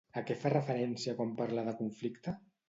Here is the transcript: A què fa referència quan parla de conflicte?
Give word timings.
A 0.19 0.21
què 0.29 0.37
fa 0.43 0.51
referència 0.53 1.15
quan 1.19 1.35
parla 1.43 1.67
de 1.69 1.77
conflicte? 1.83 2.35